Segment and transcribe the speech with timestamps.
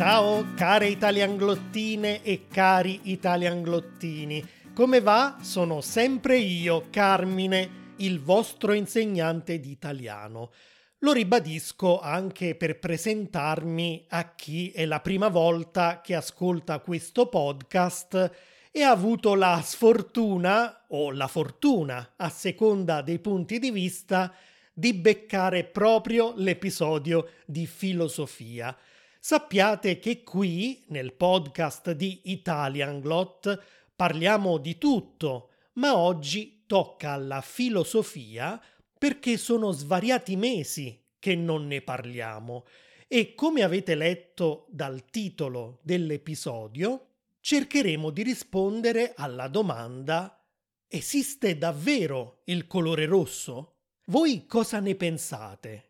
[0.00, 4.42] Ciao care italianglottine e cari italianglottini.
[4.74, 5.36] Come va?
[5.42, 10.52] Sono sempre io, Carmine, il vostro insegnante di italiano.
[11.00, 18.32] Lo ribadisco anche per presentarmi a chi è la prima volta che ascolta questo podcast
[18.70, 24.32] e ha avuto la sfortuna o la fortuna, a seconda dei punti di vista,
[24.72, 28.74] di beccare proprio l'episodio di filosofia.
[29.22, 33.62] Sappiate che qui, nel podcast di Italian Glot,
[33.94, 38.58] parliamo di tutto, ma oggi tocca alla filosofia
[38.98, 42.64] perché sono svariati mesi che non ne parliamo
[43.08, 47.08] e come avete letto dal titolo dell'episodio,
[47.40, 50.42] cercheremo di rispondere alla domanda
[50.88, 53.80] esiste davvero il colore rosso?
[54.06, 55.89] Voi cosa ne pensate?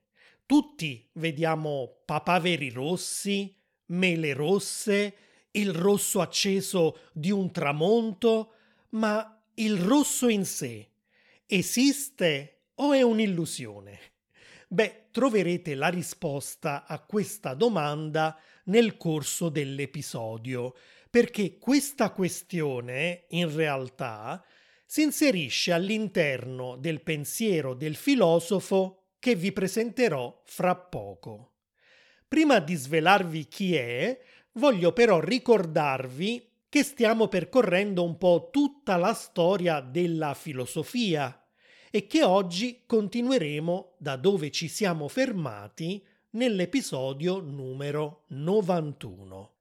[0.51, 5.15] Tutti vediamo papaveri rossi, mele rosse,
[5.53, 8.55] il rosso acceso di un tramonto,
[8.89, 10.89] ma il rosso in sé
[11.47, 14.01] esiste o è un'illusione?
[14.67, 20.75] Beh, troverete la risposta a questa domanda nel corso dell'episodio,
[21.09, 24.45] perché questa questione, in realtà,
[24.85, 31.53] si inserisce all'interno del pensiero del filosofo che vi presenterò fra poco.
[32.27, 34.21] Prima di svelarvi chi è,
[34.55, 41.45] voglio però ricordarvi che stiamo percorrendo un po' tutta la storia della filosofia
[41.91, 49.55] e che oggi continueremo da dove ci siamo fermati nell'episodio numero 91.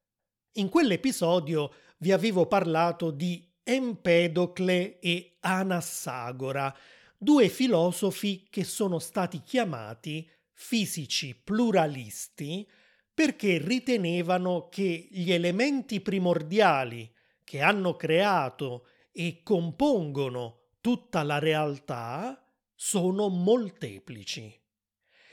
[0.54, 6.76] In quell'episodio vi avevo parlato di Empedocle e Anassagora,
[7.22, 12.66] due filosofi che sono stati chiamati fisici pluralisti
[13.14, 17.14] perché ritenevano che gli elementi primordiali
[17.44, 22.42] che hanno creato e compongono tutta la realtà
[22.74, 24.58] sono molteplici.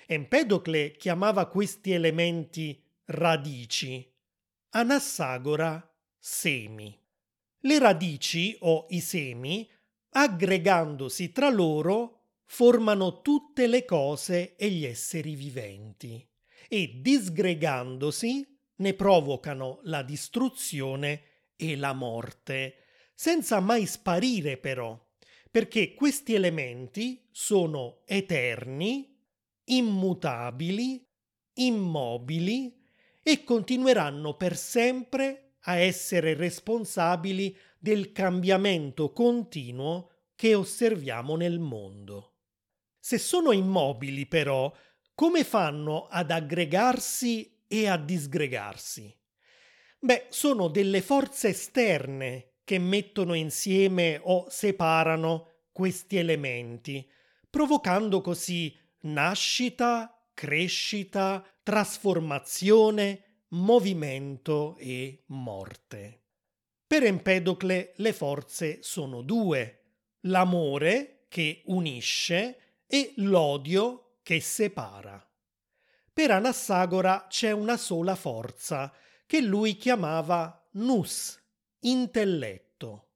[0.06, 4.12] Empedocle chiamava questi elementi radici,
[4.70, 5.88] Anassagora
[6.18, 6.98] semi.
[7.60, 9.70] Le radici o i semi
[10.18, 16.26] aggregandosi tra loro formano tutte le cose e gli esseri viventi
[16.68, 21.22] e disgregandosi ne provocano la distruzione
[21.54, 22.84] e la morte,
[23.14, 24.98] senza mai sparire però,
[25.50, 29.20] perché questi elementi sono eterni,
[29.64, 31.06] immutabili,
[31.54, 32.74] immobili
[33.22, 42.34] e continueranno per sempre a essere responsabili del cambiamento continuo che osserviamo nel mondo.
[42.98, 44.72] Se sono immobili però,
[45.14, 49.14] come fanno ad aggregarsi e a disgregarsi?
[49.98, 57.08] Beh, sono delle forze esterne che mettono insieme o separano questi elementi,
[57.48, 66.20] provocando così nascita, crescita, trasformazione, movimento e morte.
[66.86, 69.82] Per Empedocle le forze sono due,
[70.22, 75.24] l'amore che unisce e l'odio che separa.
[76.12, 78.92] Per Anassagora c'è una sola forza,
[79.26, 81.40] che lui chiamava nous,
[81.80, 83.08] intelletto.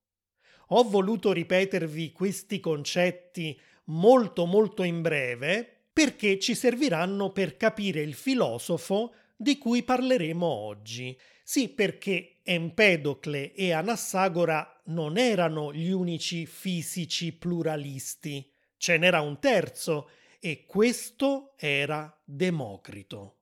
[0.68, 8.14] Ho voluto ripetervi questi concetti molto molto in breve perché ci serviranno per capire il
[8.14, 11.18] filosofo di cui parleremo oggi.
[11.42, 20.10] Sì, perché Empedocle e Anassagora non erano gli unici fisici pluralisti, ce n'era un terzo
[20.40, 23.36] e questo era Democrito.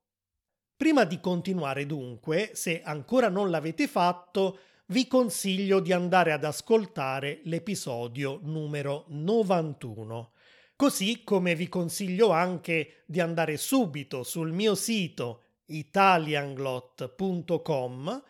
[0.76, 7.41] Prima di continuare dunque, se ancora non l'avete fatto, vi consiglio di andare ad ascoltare
[7.42, 10.31] l'episodio numero 91.
[10.76, 18.23] Così come vi consiglio anche di andare subito sul mio sito italianglot.com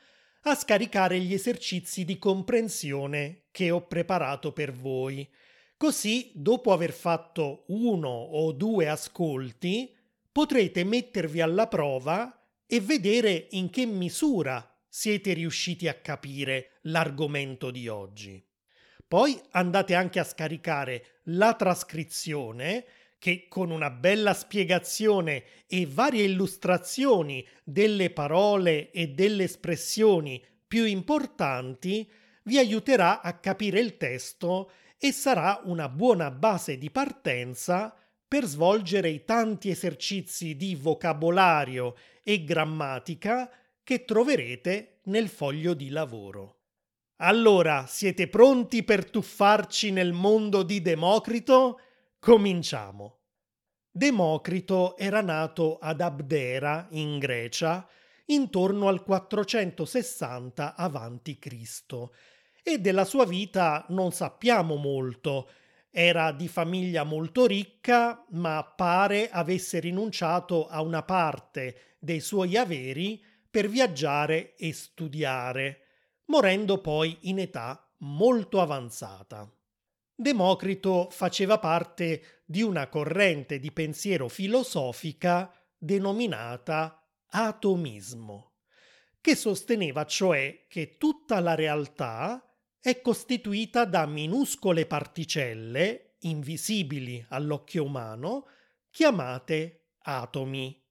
[0.43, 5.29] a scaricare gli esercizi di comprensione che ho preparato per voi.
[5.77, 9.95] Così, dopo aver fatto uno o due ascolti,
[10.31, 12.33] potrete mettervi alla prova
[12.67, 18.45] e vedere in che misura siete riusciti a capire l'argomento di oggi.
[19.07, 22.85] Poi andate anche a scaricare la trascrizione
[23.19, 32.09] che con una bella spiegazione e varie illustrazioni delle parole e delle espressioni più importanti
[32.45, 37.95] vi aiuterà a capire il testo e sarà una buona base di partenza
[38.27, 43.51] per svolgere i tanti esercizi di vocabolario e grammatica
[43.83, 46.57] che troverete nel foglio di lavoro.
[47.21, 51.81] Allora, siete pronti per tuffarci nel mondo di Democrito?
[52.19, 53.21] Cominciamo.
[53.91, 57.89] Democrito era nato ad Abdera, in Grecia,
[58.27, 62.09] intorno al 460 a.C.
[62.63, 65.51] e della sua vita non sappiamo molto.
[65.91, 73.23] Era di famiglia molto ricca, ma pare avesse rinunciato a una parte dei suoi averi
[73.51, 75.83] per viaggiare e studiare
[76.29, 79.51] morendo poi in età molto avanzata.
[80.21, 85.49] Democrito faceva parte di una corrente di pensiero filosofica
[85.79, 88.55] denominata atomismo,
[89.21, 92.45] che sosteneva cioè che tutta la realtà
[92.81, 98.47] è costituita da minuscole particelle, invisibili all'occhio umano,
[98.91, 100.85] chiamate atomi.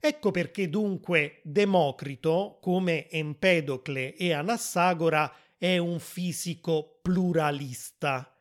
[0.00, 8.31] Ecco perché dunque Democrito, come Empedocle e Anassagora, è un fisico pluralista.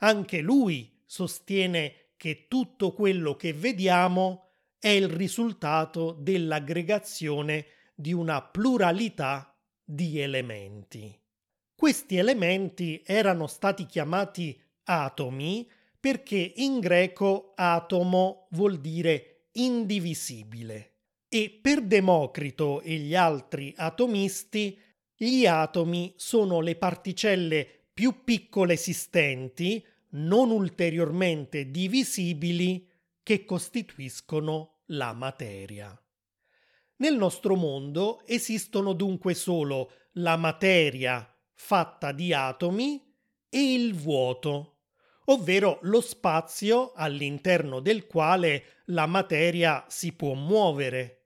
[0.00, 9.54] Anche lui sostiene che tutto quello che vediamo è il risultato dell'aggregazione di una pluralità
[9.84, 11.18] di elementi.
[11.74, 15.68] Questi elementi erano stati chiamati atomi
[15.98, 20.94] perché in greco atomo vuol dire indivisibile.
[21.28, 24.78] E per Democrito e gli altri atomisti,
[25.14, 32.88] gli atomi sono le particelle più piccole esistenti, non ulteriormente divisibili,
[33.22, 35.96] che costituiscono la materia.
[36.96, 43.14] Nel nostro mondo esistono dunque solo la materia fatta di atomi
[43.48, 44.80] e il vuoto,
[45.26, 51.20] ovvero lo spazio all'interno del quale la materia si può muovere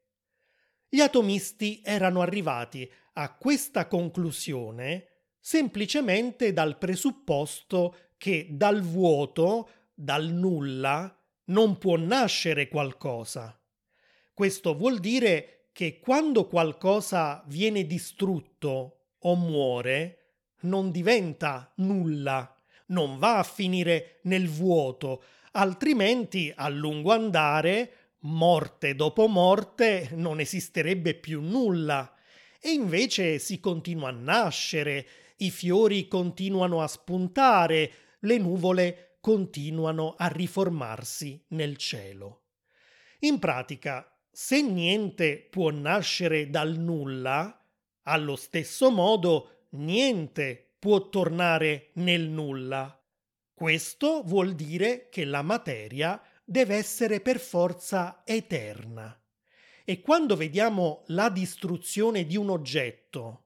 [0.94, 11.15] gli atomisti erano arrivati a questa conclusione semplicemente dal presupposto che dal vuoto, dal nulla,
[11.49, 13.61] non può nascere qualcosa.
[14.32, 22.56] Questo vuol dire che quando qualcosa viene distrutto o muore, non diventa nulla,
[22.87, 25.23] non va a finire nel vuoto,
[25.53, 32.11] altrimenti a lungo andare morte dopo morte non esisterebbe più nulla.
[32.59, 35.06] E invece si continua a nascere,
[35.38, 37.93] i fiori continuano a spuntare,
[38.25, 42.43] le nuvole continuano a riformarsi nel cielo.
[43.21, 47.65] In pratica, se niente può nascere dal nulla,
[48.03, 53.00] allo stesso modo niente può tornare nel nulla.
[53.55, 59.19] Questo vuol dire che la materia deve essere per forza eterna.
[59.85, 63.44] E quando vediamo la distruzione di un oggetto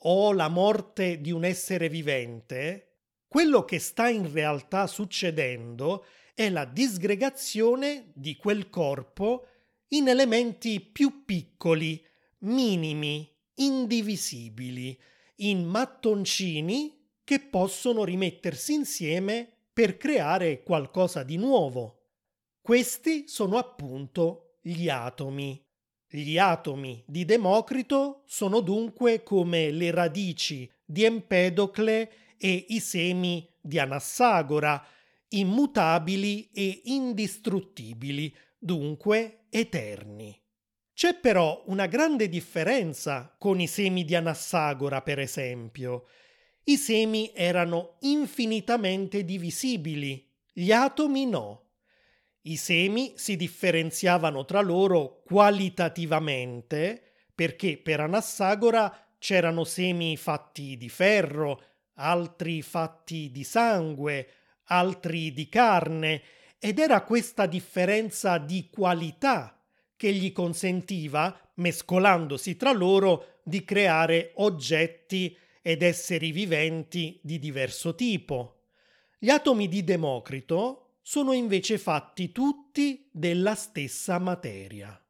[0.00, 2.95] o la morte di un essere vivente,
[3.28, 9.46] quello che sta in realtà succedendo è la disgregazione di quel corpo
[9.88, 12.04] in elementi più piccoli,
[12.40, 14.98] minimi, indivisibili,
[15.36, 22.04] in mattoncini che possono rimettersi insieme per creare qualcosa di nuovo.
[22.60, 25.62] Questi sono appunto gli atomi.
[26.08, 33.78] Gli atomi di Democrito sono dunque come le radici di Empedocle e i semi di
[33.78, 34.84] Anassagora,
[35.28, 40.40] immutabili e indistruttibili, dunque eterni.
[40.92, 46.06] C'è però una grande differenza con i semi di Anassagora, per esempio.
[46.64, 51.64] I semi erano infinitamente divisibili, gli atomi no.
[52.42, 57.02] I semi si differenziavano tra loro qualitativamente
[57.34, 61.62] perché per Anassagora c'erano semi fatti di ferro,
[61.96, 64.28] altri fatti di sangue,
[64.64, 66.22] altri di carne,
[66.58, 69.62] ed era questa differenza di qualità
[69.96, 78.68] che gli consentiva, mescolandosi tra loro, di creare oggetti ed esseri viventi di diverso tipo.
[79.18, 85.00] Gli atomi di Democrito sono invece fatti tutti della stessa materia.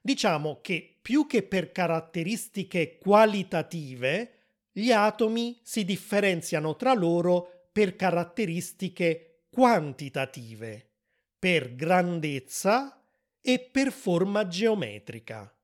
[0.00, 4.41] Diciamo che più che per caratteristiche qualitative,
[4.72, 10.90] gli atomi si differenziano tra loro per caratteristiche quantitative,
[11.38, 13.04] per grandezza
[13.40, 15.54] e per forma geometrica.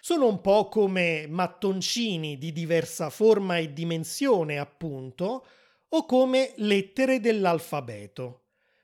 [0.00, 5.46] Sono un po' come mattoncini di diversa forma e dimensione, appunto,
[5.88, 8.42] o come lettere dell'alfabeto.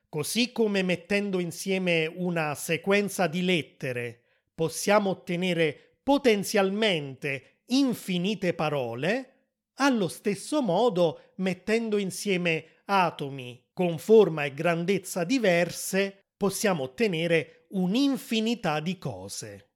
[0.08, 4.22] Così come mettendo insieme una sequenza di lettere
[4.54, 9.37] possiamo ottenere potenzialmente infinite parole,
[9.78, 18.96] allo stesso modo mettendo insieme atomi con forma e grandezza diverse possiamo ottenere un'infinità di
[18.98, 19.70] cose.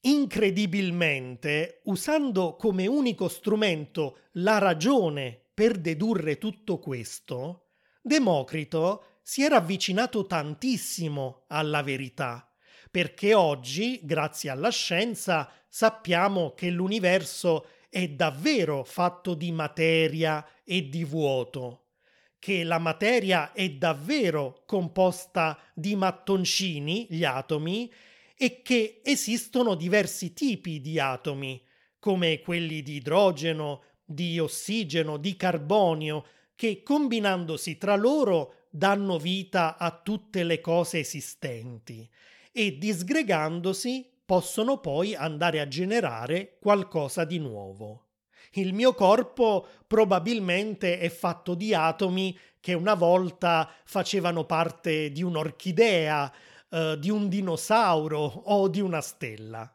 [0.00, 7.66] Incredibilmente, usando come unico strumento la ragione per dedurre tutto questo,
[8.06, 12.48] Democrito si era avvicinato tantissimo alla verità,
[12.88, 17.66] perché oggi, grazie alla scienza, sappiamo che l'universo
[17.96, 21.84] è davvero fatto di materia e di vuoto,
[22.38, 27.90] che la materia è davvero composta di mattoncini, gli atomi,
[28.36, 31.58] e che esistono diversi tipi di atomi,
[31.98, 39.90] come quelli di idrogeno, di ossigeno, di carbonio, che combinandosi tra loro danno vita a
[39.90, 42.06] tutte le cose esistenti
[42.52, 48.08] e disgregandosi possono poi andare a generare qualcosa di nuovo.
[48.52, 56.32] Il mio corpo probabilmente è fatto di atomi che una volta facevano parte di un'orchidea,
[56.68, 59.70] eh, di un dinosauro o di una stella.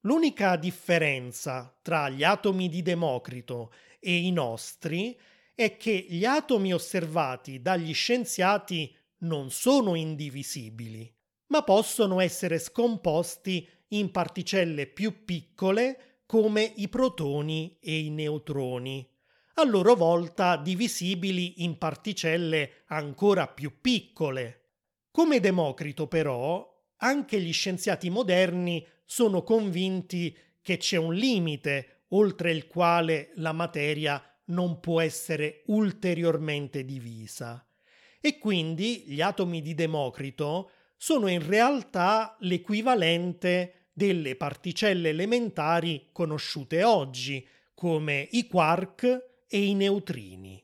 [0.00, 5.18] L'unica differenza tra gli atomi di Democrito e i nostri
[5.54, 11.10] è che gli atomi osservati dagli scienziati non sono indivisibili,
[11.46, 19.08] ma possono essere scomposti in particelle più piccole come i protoni e i neutroni,
[19.54, 24.60] a loro volta divisibili in particelle ancora più piccole,
[25.10, 32.66] come Democrito, però, anche gli scienziati moderni sono convinti che c'è un limite oltre il
[32.66, 37.64] quale la materia non può essere ulteriormente divisa.
[38.20, 47.46] E quindi gli atomi di Democrito sono in realtà l'equivalente delle particelle elementari conosciute oggi,
[47.72, 49.04] come i quark
[49.48, 50.62] e i neutrini.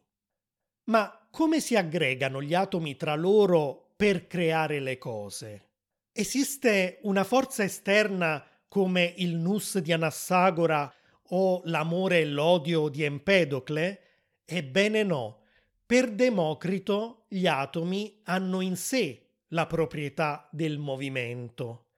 [0.85, 5.69] Ma come si aggregano gli atomi tra loro per creare le cose.
[6.13, 10.93] Esiste una forza esterna come il nus di Anassagora
[11.29, 14.01] o l'amore e l'odio di Empedocle?
[14.45, 15.43] Ebbene no.
[15.87, 21.90] Per Democrito gli atomi hanno in sé la proprietà del movimento.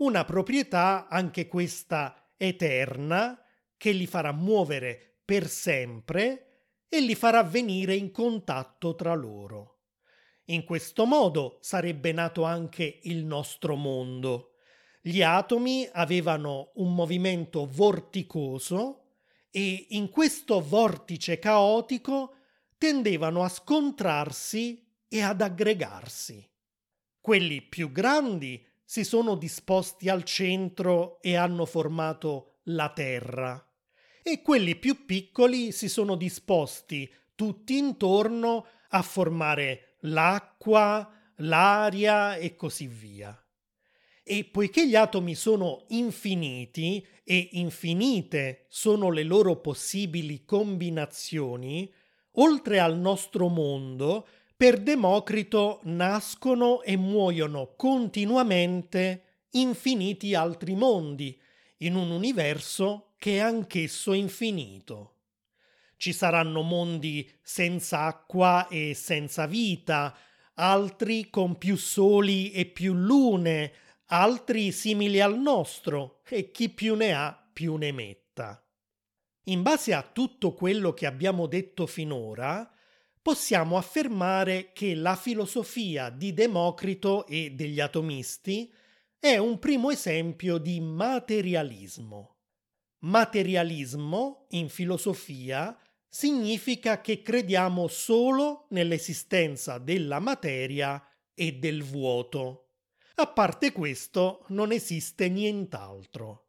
[0.00, 3.38] Una proprietà anche questa eterna
[3.76, 9.80] che li farà muovere per sempre e li farà venire in contatto tra loro.
[10.46, 14.54] In questo modo sarebbe nato anche il nostro mondo.
[15.02, 19.16] Gli atomi avevano un movimento vorticoso
[19.50, 22.36] e in questo vortice caotico
[22.78, 26.50] tendevano a scontrarsi e ad aggregarsi.
[27.20, 33.64] Quelli più grandi si sono disposti al centro e hanno formato la Terra
[34.20, 42.88] e quelli più piccoli si sono disposti tutti intorno a formare l'acqua, l'aria e così
[42.88, 43.40] via.
[44.24, 51.88] E poiché gli atomi sono infiniti e infinite sono le loro possibili combinazioni,
[52.32, 54.26] oltre al nostro mondo,
[54.60, 61.40] per Democrito nascono e muoiono continuamente infiniti altri mondi,
[61.78, 65.14] in un universo che è anch'esso infinito.
[65.96, 70.14] Ci saranno mondi senza acqua e senza vita,
[70.56, 73.72] altri con più soli e più lune,
[74.08, 78.62] altri simili al nostro, e chi più ne ha più ne metta.
[79.44, 82.70] In base a tutto quello che abbiamo detto finora,
[83.30, 88.68] possiamo affermare che la filosofia di Democrito e degli atomisti
[89.20, 92.38] è un primo esempio di materialismo.
[93.02, 101.00] Materialismo, in filosofia, significa che crediamo solo nell'esistenza della materia
[101.32, 102.70] e del vuoto.
[103.14, 106.48] A parte questo non esiste nient'altro.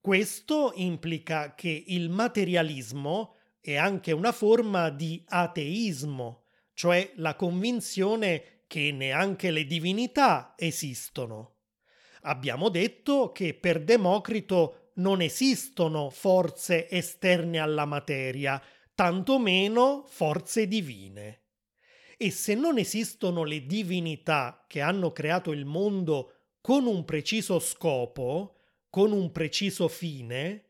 [0.00, 8.92] Questo implica che il materialismo è anche una forma di ateismo, cioè la convinzione che
[8.92, 11.56] neanche le divinità esistono.
[12.22, 18.60] Abbiamo detto che per Democrito non esistono forze esterne alla materia,
[18.94, 21.42] tantomeno forze divine.
[22.16, 28.56] E se non esistono le divinità che hanno creato il mondo con un preciso scopo,
[28.90, 30.64] con un preciso fine,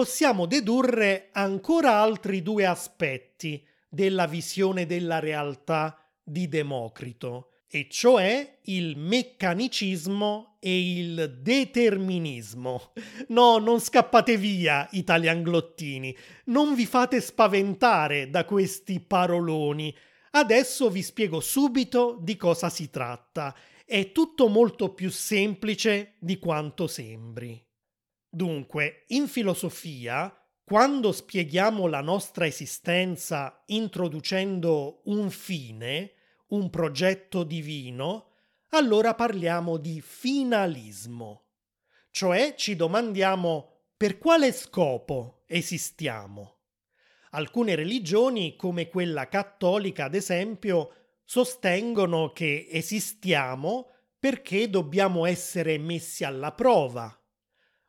[0.00, 8.96] possiamo dedurre ancora altri due aspetti della visione della realtà di Democrito e cioè il
[8.96, 12.94] meccanicismo e il determinismo.
[13.28, 16.16] No, non scappate via, italianglottini,
[16.46, 19.94] non vi fate spaventare da questi paroloni.
[20.30, 23.54] Adesso vi spiego subito di cosa si tratta.
[23.84, 27.68] È tutto molto più semplice di quanto sembri.
[28.32, 30.32] Dunque, in filosofia,
[30.62, 36.12] quando spieghiamo la nostra esistenza introducendo un fine,
[36.50, 38.34] un progetto divino,
[38.68, 41.46] allora parliamo di finalismo,
[42.12, 46.58] cioè ci domandiamo per quale scopo esistiamo.
[47.30, 50.94] Alcune religioni, come quella cattolica ad esempio,
[51.24, 53.88] sostengono che esistiamo
[54.20, 57.19] perché dobbiamo essere messi alla prova.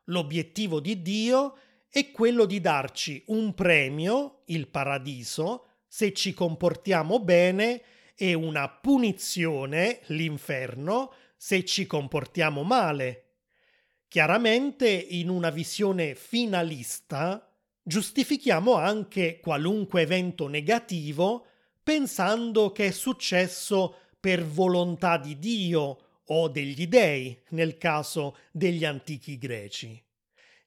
[0.04, 1.56] L'obiettivo di Dio
[1.88, 7.82] è quello di darci un premio, il paradiso, se ci comportiamo bene
[8.16, 13.24] e una punizione, l'inferno, se ci comportiamo male.
[14.08, 17.50] Chiaramente, in una visione finalista,
[17.82, 21.46] giustifichiamo anche qualunque evento negativo
[21.82, 29.38] pensando che è successo per volontà di Dio o degli dei, nel caso degli antichi
[29.38, 30.02] greci.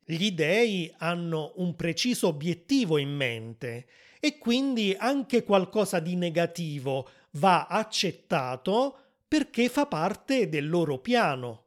[0.03, 3.87] Gli dei hanno un preciso obiettivo in mente
[4.19, 11.63] e quindi anche qualcosa di negativo va accettato perché fa parte del loro piano.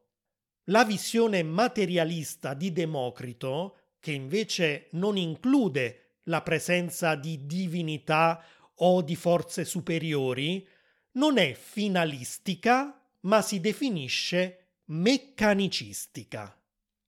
[0.64, 8.42] La visione materialista di Democrito, che invece non include la presenza di divinità
[8.76, 10.66] o di forze superiori,
[11.12, 16.60] non è finalistica, ma si definisce meccanicistica.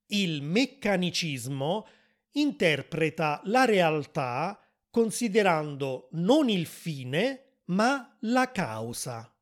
[0.06, 1.86] Il meccanicismo
[2.32, 9.32] interpreta la realtà considerando non il fine, ma la causa.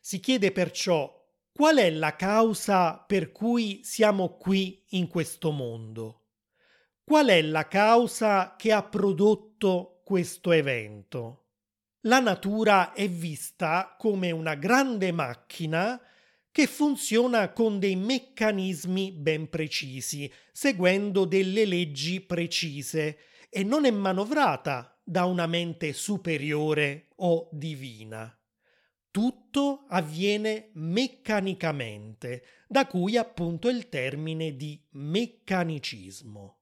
[0.00, 1.12] Si chiede perciò
[1.52, 6.26] qual è la causa per cui siamo qui in questo mondo?
[7.02, 11.45] Qual è la causa che ha prodotto questo evento?
[12.00, 16.00] La natura è vista come una grande macchina
[16.52, 23.18] che funziona con dei meccanismi ben precisi, seguendo delle leggi precise
[23.50, 28.34] e non è manovrata da una mente superiore o divina.
[29.10, 36.58] Tutto avviene meccanicamente, da cui appunto il termine di meccanicismo.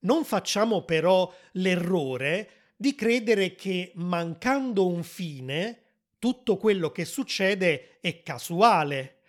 [0.00, 5.82] Non facciamo però l'errore di credere che mancando un fine
[6.20, 9.22] tutto quello che succede è casuale.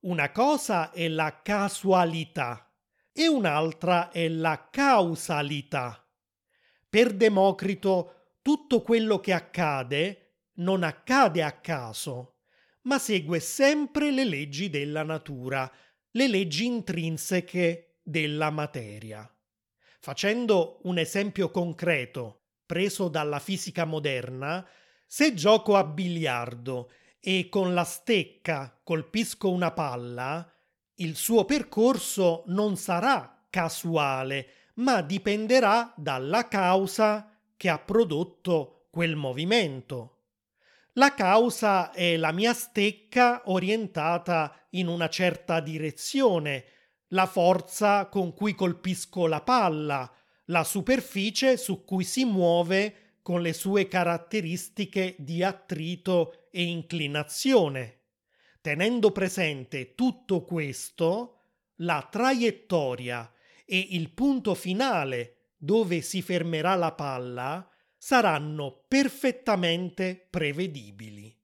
[0.00, 2.68] Una cosa è la casualità
[3.12, 6.04] e un'altra è la causalità.
[6.88, 12.38] Per Democrito tutto quello che accade non accade a caso,
[12.82, 15.70] ma segue sempre le leggi della natura,
[16.10, 19.32] le leggi intrinseche della materia.
[20.00, 24.66] Facendo un esempio concreto, preso dalla fisica moderna,
[25.06, 30.50] se gioco a biliardo e con la stecca colpisco una palla,
[30.96, 40.12] il suo percorso non sarà casuale, ma dipenderà dalla causa che ha prodotto quel movimento.
[40.94, 46.64] La causa è la mia stecca orientata in una certa direzione,
[47.08, 50.10] la forza con cui colpisco la palla,
[50.46, 58.02] la superficie su cui si muove con le sue caratteristiche di attrito e inclinazione.
[58.60, 61.40] Tenendo presente tutto questo,
[61.76, 63.32] la traiettoria
[63.64, 71.36] e il punto finale dove si fermerà la palla saranno perfettamente prevedibili.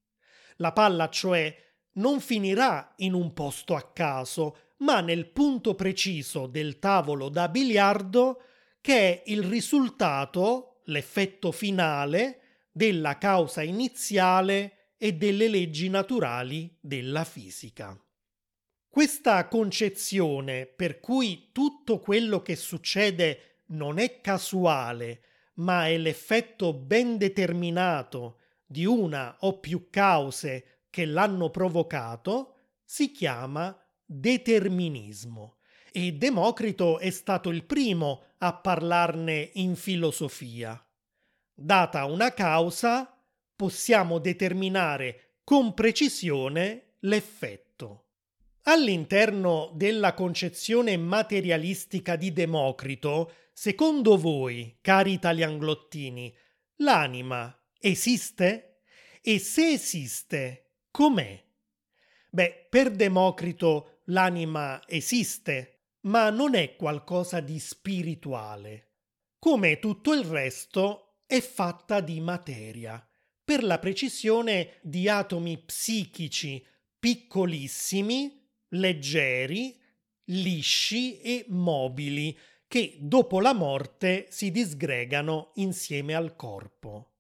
[0.56, 1.52] La palla, cioè,
[1.94, 8.42] non finirà in un posto a caso, ma nel punto preciso del tavolo da biliardo
[8.83, 17.99] che è il risultato, l'effetto finale della causa iniziale e delle leggi naturali della fisica.
[18.88, 25.23] Questa concezione per cui tutto quello che succede non è casuale,
[25.55, 33.75] ma è l'effetto ben determinato di una o più cause che l'hanno provocato, si chiama
[34.05, 35.59] determinismo.
[35.92, 40.85] E Democrito è stato il primo a parlarne in filosofia.
[41.55, 43.16] Data una causa,
[43.55, 48.07] possiamo determinare con precisione l'effetto.
[48.62, 56.35] All'interno della concezione materialistica di Democrito Secondo voi, cari italianglottini,
[56.76, 58.81] l'anima esiste?
[59.20, 61.40] E se esiste, com'è?
[62.31, 65.71] Beh, per Democrito l'anima esiste,
[66.02, 68.90] ma non è qualcosa di spirituale.
[69.38, 73.04] Come tutto il resto, è fatta di materia,
[73.44, 76.64] per la precisione di atomi psichici
[76.98, 79.76] piccolissimi, leggeri,
[80.26, 82.38] lisci e mobili,
[82.68, 87.14] che dopo la morte si disgregano insieme al corpo.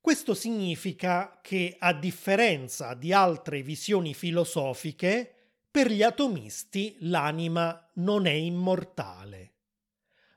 [0.00, 5.33] Questo significa che, a differenza di altre visioni filosofiche,
[5.74, 9.54] per gli atomisti l'anima non è immortale.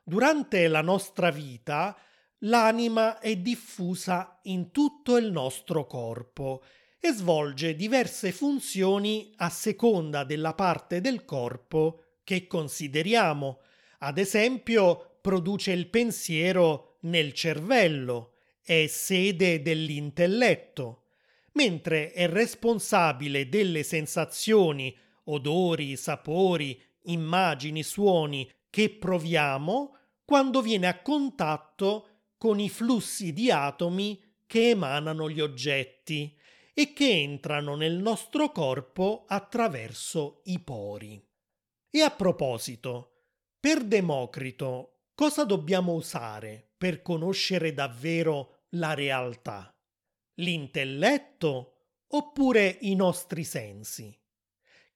[0.04, 1.96] Durante la nostra vita
[2.40, 6.64] l'anima è diffusa in tutto il nostro corpo
[7.00, 13.60] e svolge diverse funzioni a seconda della parte del corpo che consideriamo.
[14.00, 21.04] Ad esempio, produce il pensiero nel cervello, è sede dell'intelletto,
[21.52, 32.10] mentre è responsabile delle sensazioni, odori, sapori, immagini, suoni che proviamo quando viene a contatto
[32.38, 36.38] con i flussi di atomi che emanano gli oggetti
[36.74, 41.24] e che entrano nel nostro corpo attraverso i pori.
[41.90, 43.24] E a proposito,
[43.60, 49.76] per Democrito, cosa dobbiamo usare per conoscere davvero la realtà?
[50.36, 51.78] L'intelletto
[52.10, 54.16] oppure i nostri sensi?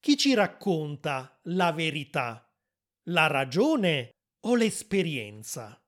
[0.02, 2.52] Chi ci racconta la verità?
[3.04, 4.10] La ragione
[4.48, 5.80] o l'esperienza?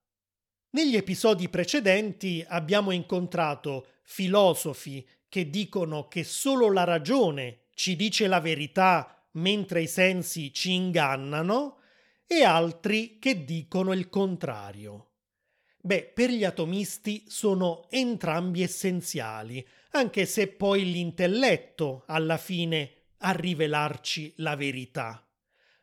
[0.75, 8.39] Negli episodi precedenti abbiamo incontrato filosofi che dicono che solo la ragione ci dice la
[8.39, 11.79] verità mentre i sensi ci ingannano
[12.27, 15.13] e altri che dicono il contrario.
[15.81, 24.33] Beh, per gli atomisti sono entrambi essenziali, anche se poi l'intelletto alla fine a rivelarci
[24.37, 25.25] la verità.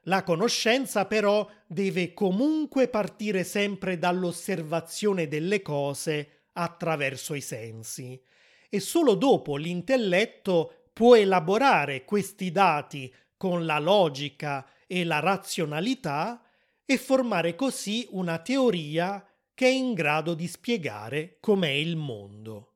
[0.04, 8.20] La conoscenza però deve comunque partire sempre dall'osservazione delle cose attraverso i sensi
[8.68, 16.42] e solo dopo l'intelletto può elaborare questi dati con la logica e la razionalità
[16.84, 19.24] e formare così una teoria
[19.54, 22.69] che è in grado di spiegare com'è il mondo.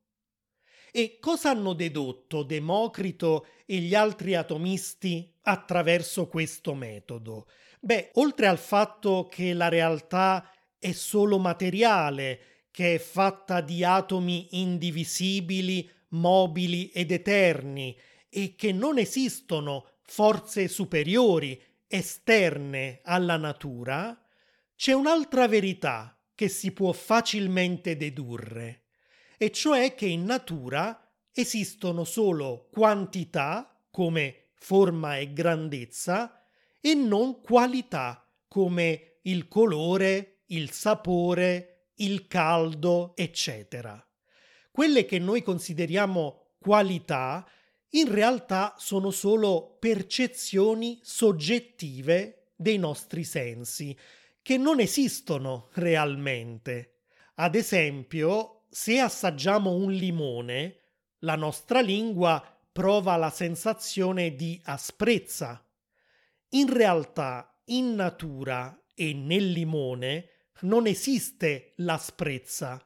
[0.96, 7.48] E cosa hanno dedotto Democrito e gli altri atomisti attraverso questo metodo?
[7.80, 14.61] Beh, oltre al fatto che la realtà è solo materiale, che è fatta di atomi
[14.61, 24.16] indivisibili, mobili ed eterni, e che non esistono forze superiori esterne alla natura,
[24.76, 28.83] c'è un'altra verità che si può facilmente dedurre,
[29.36, 36.44] e cioè che in natura esistono solo quantità come forma e grandezza
[36.80, 44.04] e non qualità come il colore, il sapore, il caldo, eccetera.
[44.70, 47.46] Quelle che noi consideriamo qualità
[47.90, 53.96] in realtà sono solo percezioni soggettive dei nostri sensi
[54.42, 57.02] che non esistono realmente.
[57.36, 60.78] Ad esempio, se assaggiamo un limone,
[61.20, 65.64] la nostra lingua prova la sensazione di asprezza.
[66.50, 72.84] In realtà, in natura e nel limone non esiste l'asprezza.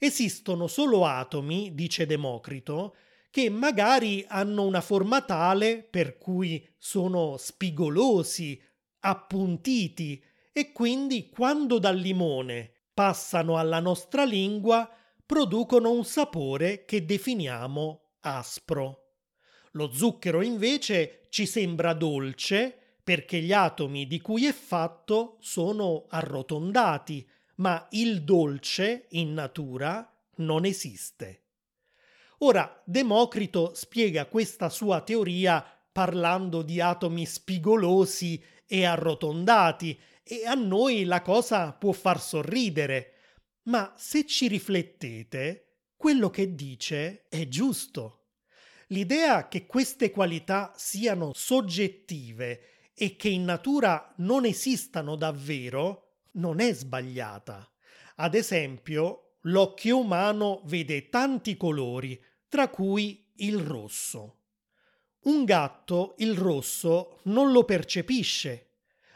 [0.00, 2.96] Esistono solo atomi, dice Democrito,
[3.30, 8.60] che magari hanno una forma tale per cui sono spigolosi,
[8.98, 10.20] appuntiti,
[10.52, 14.88] e quindi quando dal limone passano alla nostra lingua
[15.26, 19.00] producono un sapore che definiamo aspro.
[19.72, 27.28] Lo zucchero invece ci sembra dolce perché gli atomi di cui è fatto sono arrotondati,
[27.56, 31.42] ma il dolce in natura non esiste.
[32.38, 41.04] Ora, Democrito spiega questa sua teoria parlando di atomi spigolosi e arrotondati e a noi
[41.04, 43.13] la cosa può far sorridere,
[43.64, 48.26] ma se ci riflettete, quello che dice è giusto.
[48.88, 56.72] L'idea che queste qualità siano soggettive e che in natura non esistano davvero non è
[56.72, 57.70] sbagliata.
[58.16, 64.40] Ad esempio, l'occhio umano vede tanti colori, tra cui il rosso.
[65.20, 68.68] Un gatto il rosso non lo percepisce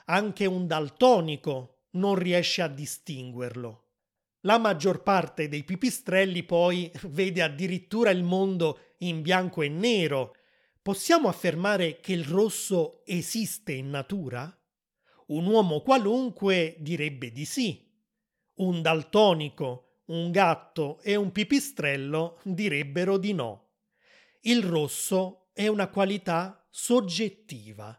[0.08, 3.87] anche un daltonico non riesce a distinguerlo.
[4.42, 10.34] La maggior parte dei pipistrelli poi vede addirittura il mondo in bianco e nero,
[10.88, 14.50] Possiamo affermare che il rosso esiste in natura?
[15.26, 17.86] Un uomo qualunque direbbe di sì.
[18.54, 23.72] Un daltonico, un gatto e un pipistrello direbbero di no.
[24.40, 27.94] Il rosso è una qualità soggettiva.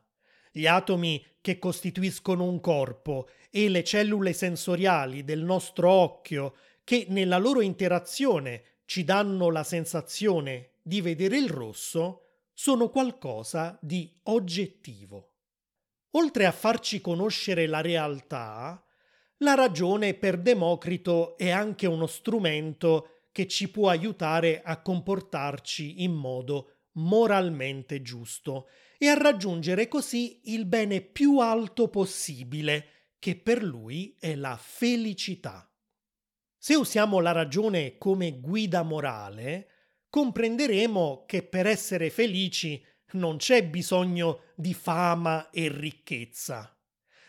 [0.52, 7.38] Gli atomi che costituiscono un corpo e le cellule sensoriali del nostro occhio che nella
[7.38, 15.33] loro interazione ci danno la sensazione di vedere il rosso sono qualcosa di oggettivo.
[16.12, 18.83] Oltre a farci conoscere la realtà,
[19.38, 26.13] la ragione per Democrito è anche uno strumento che ci può aiutare a comportarci in
[26.13, 34.15] modo moralmente giusto e a raggiungere così il bene più alto possibile, che per lui
[34.19, 35.69] è la felicità.
[36.58, 39.67] Se usiamo la ragione come guida morale,
[40.10, 46.75] comprenderemo che per essere felici non c'è bisogno di fama e ricchezza.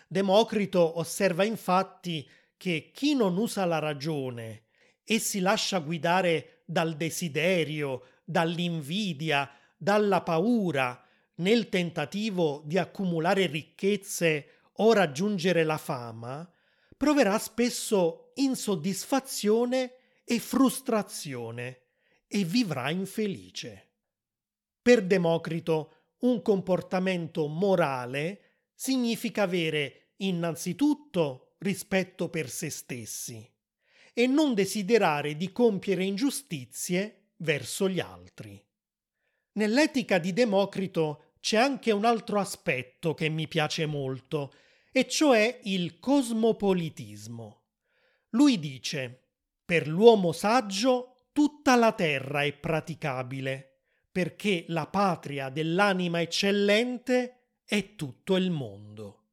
[0.06, 4.64] Democrito osserva infatti che chi non usa la ragione
[5.04, 11.04] e si lascia guidare dal desiderio, dall'invidia, dalla paura,
[11.36, 16.50] nel tentativo di accumulare ricchezze o raggiungere la fama,
[16.96, 21.82] proverà spesso insoddisfazione e frustrazione
[22.26, 23.88] e vivrà infelice.
[24.80, 33.46] Per Democrito un comportamento morale significa avere innanzitutto rispetto per se stessi
[34.12, 38.62] e non desiderare di compiere ingiustizie verso gli altri.
[39.52, 44.52] Nell'etica di Democrito c'è anche un altro aspetto che mi piace molto,
[44.92, 47.62] e cioè il cosmopolitismo.
[48.30, 49.28] Lui dice,
[49.64, 58.36] per l'uomo saggio tutta la terra è praticabile, perché la patria dell'anima eccellente è tutto
[58.36, 59.26] il mondo.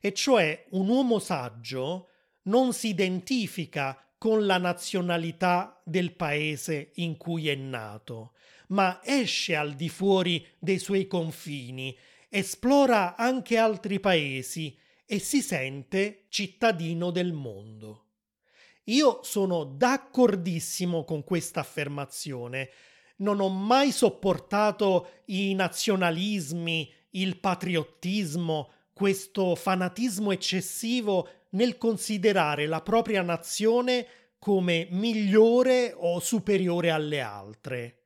[0.00, 2.08] E cioè un uomo saggio
[2.42, 8.32] non si identifica con la nazionalità del paese in cui è nato,
[8.68, 11.96] ma esce al di fuori dei suoi confini,
[12.36, 18.06] esplora anche altri paesi e si sente cittadino del mondo.
[18.86, 22.70] Io sono d'accordissimo con questa affermazione.
[23.18, 33.22] Non ho mai sopportato i nazionalismi, il patriottismo, questo fanatismo eccessivo nel considerare la propria
[33.22, 34.06] nazione
[34.40, 37.98] come migliore o superiore alle altre.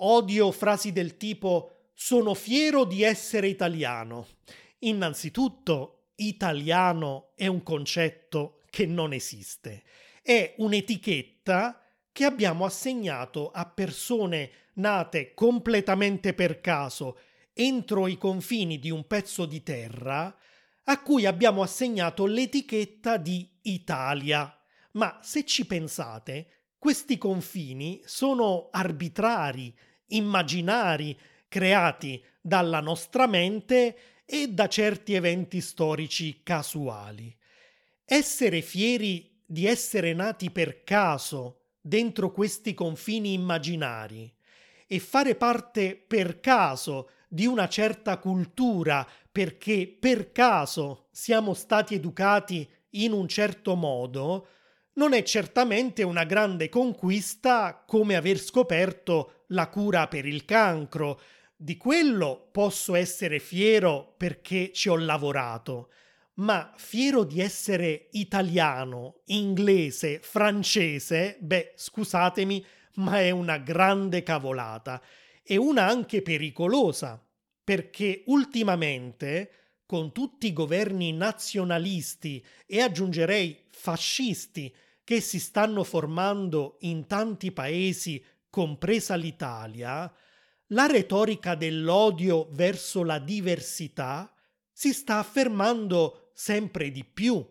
[0.00, 4.28] Odio frasi del tipo sono fiero di essere italiano.
[4.80, 9.82] Innanzitutto, italiano è un concetto che non esiste
[10.28, 11.82] è un'etichetta
[12.12, 17.18] che abbiamo assegnato a persone nate completamente per caso
[17.54, 20.36] entro i confini di un pezzo di terra
[20.84, 24.54] a cui abbiamo assegnato l'etichetta di Italia.
[24.92, 29.74] Ma se ci pensate, questi confini sono arbitrari,
[30.08, 37.34] immaginari, creati dalla nostra mente e da certi eventi storici casuali.
[38.04, 44.32] Essere fieri di essere nati per caso dentro questi confini immaginari
[44.86, 52.68] e fare parte per caso di una certa cultura perché per caso siamo stati educati
[52.92, 54.48] in un certo modo,
[54.94, 61.20] non è certamente una grande conquista come aver scoperto la cura per il cancro.
[61.60, 65.90] Di quello posso essere fiero perché ci ho lavorato,
[66.34, 72.64] ma fiero di essere italiano, inglese, francese, beh, scusatemi,
[72.98, 75.02] ma è una grande cavolata
[75.42, 77.20] e una anche pericolosa,
[77.64, 79.50] perché ultimamente,
[79.84, 88.24] con tutti i governi nazionalisti e aggiungerei fascisti che si stanno formando in tanti paesi,
[88.48, 90.08] compresa l'Italia,
[90.68, 94.32] la retorica dell'odio verso la diversità
[94.72, 97.44] si sta affermando sempre di più.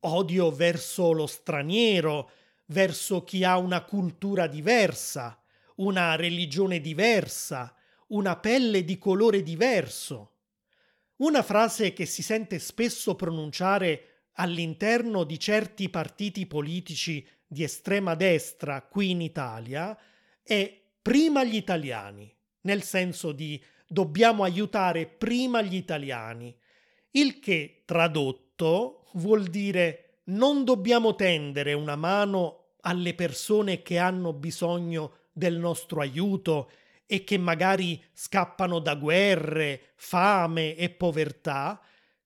[0.00, 2.30] Odio verso lo straniero,
[2.66, 5.40] verso chi ha una cultura diversa,
[5.76, 7.74] una religione diversa,
[8.08, 10.32] una pelle di colore diverso.
[11.16, 18.82] Una frase che si sente spesso pronunciare all'interno di certi partiti politici di estrema destra
[18.82, 19.98] qui in Italia
[20.42, 26.56] è prima gli italiani, nel senso di dobbiamo aiutare prima gli italiani,
[27.12, 35.26] il che tradotto vuol dire non dobbiamo tendere una mano alle persone che hanno bisogno
[35.32, 36.70] del nostro aiuto
[37.06, 41.80] e che magari scappano da guerre, fame e povertà,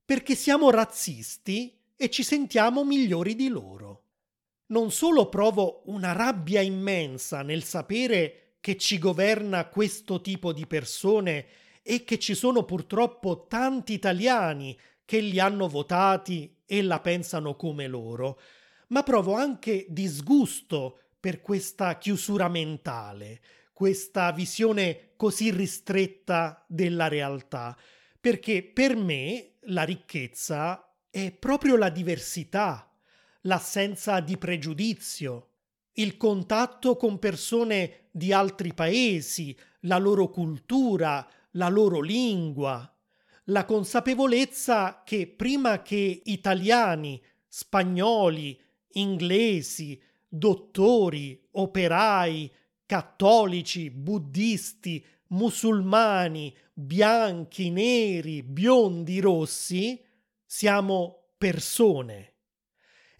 [0.05, 4.03] perché siamo razzisti e ci sentiamo migliori di loro.
[4.67, 11.47] Non solo provo una rabbia immensa nel sapere che ci governa questo tipo di persone
[11.83, 17.89] e che ci sono purtroppo tanti italiani che li hanno votati e la pensano come
[17.89, 18.41] loro,
[18.89, 23.41] ma provo anche disgusto per questa chiusura mentale,
[23.73, 27.77] questa visione così ristretta della realtà,
[28.21, 32.89] perché per me la ricchezza è proprio la diversità,
[33.41, 35.52] l'assenza di pregiudizio,
[35.95, 42.87] il contatto con persone di altri paesi, la loro cultura, la loro lingua,
[43.47, 48.59] la consapevolezza che prima che italiani, spagnoli,
[48.93, 52.51] inglesi, dottori, operai,
[52.87, 60.03] cattolici, buddisti, musulmani, bianchi, neri, biondi, rossi,
[60.45, 62.32] siamo persone.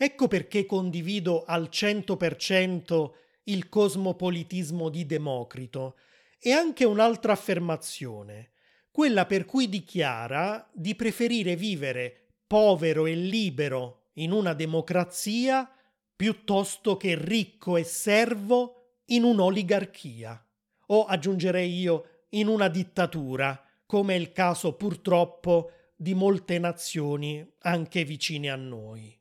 [0.03, 3.11] Ecco perché condivido al 100%
[3.45, 5.97] il cosmopolitismo di Democrito
[6.41, 8.51] e anche un'altra affermazione,
[8.91, 15.71] quella per cui dichiara di preferire vivere povero e libero in una democrazia
[16.17, 20.45] piuttosto che ricco e servo in un'oligarchia,
[20.87, 28.03] o aggiungerei io in una dittatura, come è il caso purtroppo di molte nazioni anche
[28.03, 29.21] vicine a noi.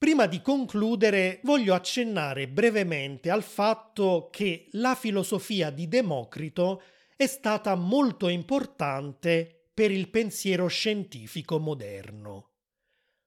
[0.00, 6.80] Prima di concludere voglio accennare brevemente al fatto che la filosofia di Democrito
[7.14, 12.52] è stata molto importante per il pensiero scientifico moderno.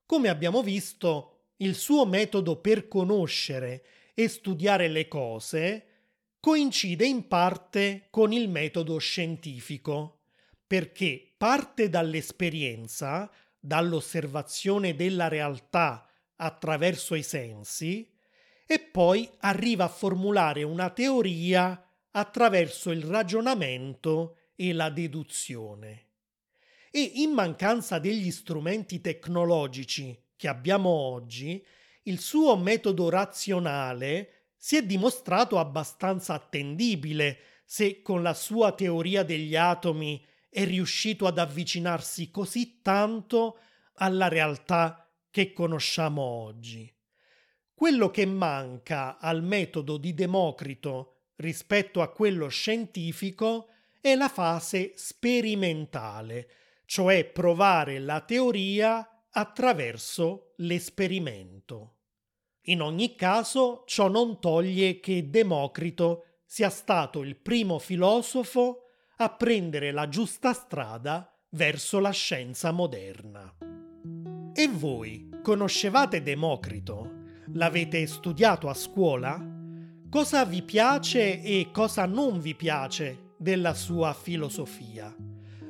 [0.07, 5.87] Come abbiamo visto, il suo metodo per conoscere e studiare le cose
[6.39, 10.21] coincide in parte con il metodo scientifico,
[10.65, 18.09] perché parte dall'esperienza, dall'osservazione della realtà, attraverso i sensi
[18.65, 26.07] e poi arriva a formulare una teoria attraverso il ragionamento e la deduzione.
[26.91, 31.65] E in mancanza degli strumenti tecnologici che abbiamo oggi,
[32.03, 39.55] il suo metodo razionale si è dimostrato abbastanza attendibile se con la sua teoria degli
[39.55, 43.57] atomi è riuscito ad avvicinarsi così tanto
[43.95, 45.02] alla realtà
[45.33, 46.95] che conosciamo oggi.
[47.73, 53.69] Quello che manca al metodo di Democrito rispetto a quello scientifico
[53.99, 56.49] è la fase sperimentale,
[56.85, 61.95] cioè provare la teoria attraverso l'esperimento.
[62.65, 68.83] In ogni caso, ciò non toglie che Democrito sia stato il primo filosofo
[69.17, 73.82] a prendere la giusta strada verso la scienza moderna.
[74.55, 77.21] E voi conoscevate Democrito?
[77.53, 79.43] L'avete studiato a scuola?
[80.07, 85.11] Cosa vi piace e cosa non vi piace della sua filosofia?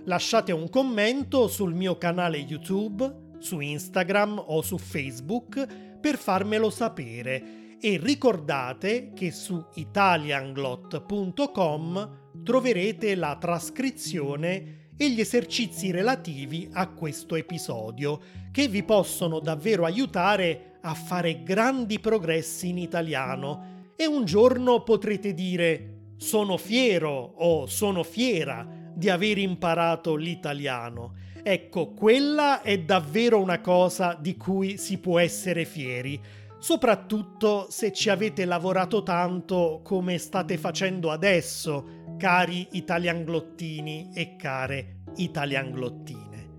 [0.04, 5.66] Lasciate un commento sul mio canale YouTube, su Instagram o su Facebook
[6.02, 16.70] per farmelo sapere e ricordate che su italianglot.com troverete la trascrizione e gli esercizi relativi
[16.74, 18.20] a questo episodio,
[18.52, 25.34] che vi possono davvero aiutare a fare grandi progressi in italiano e un giorno potrete
[25.34, 31.16] dire sono fiero o sono fiera di aver imparato l'italiano.
[31.44, 36.20] Ecco, quella è davvero una cosa di cui si può essere fieri,
[36.58, 46.52] soprattutto se ci avete lavorato tanto come state facendo adesso cari italianglottini e care italianglottine.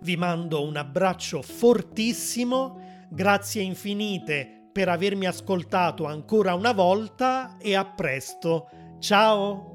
[0.00, 7.84] Vi mando un abbraccio fortissimo, grazie infinite per avermi ascoltato ancora una volta e a
[7.84, 8.68] presto.
[8.98, 9.71] Ciao!